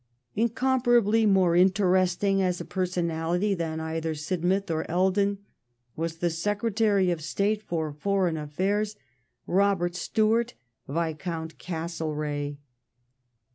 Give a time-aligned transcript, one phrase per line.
[0.35, 5.37] Incomparably more interesting as a pei*sonality than either Sidmouth or Eldon
[5.95, 8.83] was the Secretary of State for Foreign affaire—
[9.61, 10.55] Robert Stewart,
[10.87, 12.55] Viscount Castlereagh.